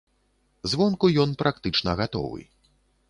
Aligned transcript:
Звонку 0.71 1.09
ён 1.25 1.35
практычна 1.43 1.95
гатовы. 2.01 2.41